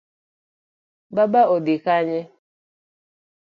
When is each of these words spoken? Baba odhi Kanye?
Baba 1.15 1.41
odhi 1.55 1.75
Kanye? 1.85 2.21